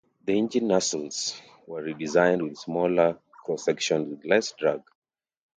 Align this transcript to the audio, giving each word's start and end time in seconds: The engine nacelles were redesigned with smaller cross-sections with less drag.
The 0.25 0.33
engine 0.35 0.69
nacelles 0.69 1.39
were 1.67 1.83
redesigned 1.83 2.41
with 2.41 2.57
smaller 2.57 3.19
cross-sections 3.45 4.09
with 4.09 4.25
less 4.25 4.51
drag. 4.53 4.81